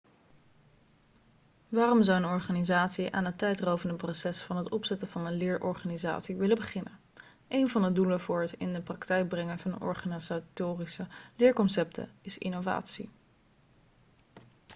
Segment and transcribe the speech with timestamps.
[1.69, 6.55] waarom zou een organisatie aan het tijdrovende proces van het opzetten van een leerorganisatie willen
[6.55, 6.99] beginnen
[7.47, 13.09] een van de doelen voor het in de praktijk brengen van organisatorische leerconcepten is innovatie